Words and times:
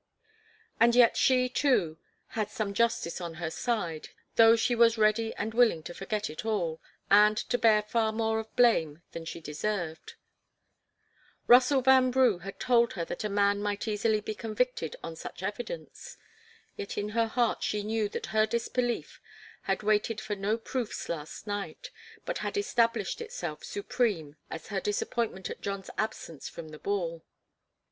And 0.79 0.95
yet 0.95 1.15
she, 1.15 1.47
too, 1.47 1.99
had 2.29 2.49
some 2.49 2.73
justice 2.73 3.21
on 3.21 3.35
her 3.35 3.51
side, 3.51 4.09
though 4.35 4.55
she 4.55 4.73
was 4.73 4.97
ready 4.97 5.31
and 5.35 5.53
willing 5.53 5.83
to 5.83 5.93
forget 5.93 6.27
it 6.27 6.43
all, 6.43 6.81
and 7.11 7.37
to 7.37 7.57
bear 7.59 7.83
far 7.83 8.11
more 8.11 8.39
of 8.39 8.55
blame 8.55 9.03
than 9.11 9.25
she 9.25 9.39
deserved. 9.39 10.15
Russell 11.45 11.83
Vanbrugh 11.83 12.39
had 12.39 12.59
told 12.59 12.93
her 12.93 13.05
that 13.05 13.23
a 13.23 13.29
man 13.29 13.61
might 13.61 13.87
easily 13.87 14.21
be 14.21 14.33
convicted 14.33 14.95
on 15.03 15.15
such 15.15 15.43
evidence. 15.43 16.17
Yet 16.75 16.97
in 16.97 17.09
her 17.09 17.27
heart 17.27 17.61
she 17.61 17.83
knew 17.83 18.09
that 18.09 18.25
her 18.33 18.47
disbelief 18.47 19.21
had 19.65 19.83
waited 19.83 20.19
for 20.19 20.35
no 20.35 20.57
proofs 20.57 21.09
last 21.09 21.45
night, 21.45 21.91
but 22.25 22.39
had 22.39 22.57
established 22.57 23.21
itself 23.21 23.63
supreme 23.63 24.35
as 24.49 24.69
her 24.69 24.79
disappointment 24.81 25.51
at 25.51 25.61
John's 25.61 25.91
absence 25.95 26.49
from 26.49 26.69
the 26.69 26.79
ball. 26.79 27.23